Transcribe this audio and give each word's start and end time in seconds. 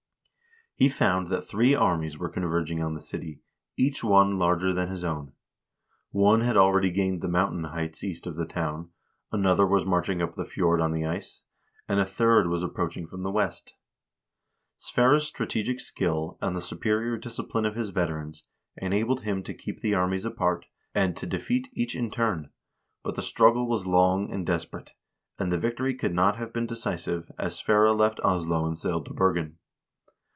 He 0.73 0.89
found 0.89 1.27
that 1.27 1.43
three 1.43 1.75
armies 1.75 2.17
were 2.17 2.29
converging 2.29 2.81
on 2.81 2.95
the 2.95 3.01
city, 3.01 3.39
each 3.77 4.03
one 4.03 4.39
larger 4.39 4.73
than 4.73 4.87
his 4.87 5.03
own. 5.03 5.33
One 6.09 6.41
had 6.41 6.57
already 6.57 6.89
gained 6.89 7.21
the 7.21 7.27
moun 7.27 7.51
tain 7.51 7.63
heights 7.65 8.03
east 8.03 8.25
of 8.25 8.35
the 8.35 8.47
town, 8.47 8.89
another 9.31 9.67
was 9.67 9.85
marching 9.85 10.23
up 10.23 10.33
the 10.33 10.43
fjord 10.45 10.81
on 10.81 10.91
the 10.91 11.05
ice, 11.05 11.43
and 11.87 11.99
a 11.99 12.05
third 12.05 12.47
was 12.47 12.63
approaching 12.63 13.05
from 13.05 13.21
the 13.21 13.29
west. 13.29 13.75
Sverre's 14.79 15.27
strategic 15.27 15.79
skill, 15.79 16.39
and 16.41 16.55
the 16.55 16.61
superior 16.63 17.15
discipline 17.15 17.65
of 17.67 17.75
his 17.75 17.91
veterans 17.91 18.43
enabled 18.77 19.21
him 19.21 19.43
to 19.43 19.53
keep 19.53 19.81
the 19.81 19.93
armies 19.93 20.25
apart, 20.25 20.65
and 20.95 21.15
to 21.15 21.27
defeat 21.27 21.69
each 21.73 21.93
in 21.95 22.09
turn, 22.09 22.49
but 23.03 23.13
the 23.15 23.21
struggle 23.21 23.67
was 23.69 23.85
long 23.85 24.33
and 24.33 24.47
desperate, 24.47 24.93
and 25.37 25.51
the 25.51 25.59
victory 25.59 25.93
could 25.93 26.15
not 26.15 26.37
have 26.37 26.51
been 26.51 26.65
decisive, 26.65 27.29
as 27.37 27.55
Sverre 27.55 27.91
left 27.91 28.19
Oslo 28.23 28.65
and 28.65 28.75
sailed 28.79 29.05
to 29.05 29.13
Bergen. 29.13 29.59